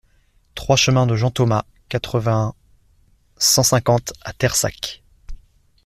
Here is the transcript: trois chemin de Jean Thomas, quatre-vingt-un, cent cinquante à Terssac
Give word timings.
trois 0.55 0.77
chemin 0.77 1.05
de 1.05 1.15
Jean 1.15 1.29
Thomas, 1.29 1.63
quatre-vingt-un, 1.87 2.55
cent 3.37 3.61
cinquante 3.61 4.13
à 4.23 4.33
Terssac 4.33 5.03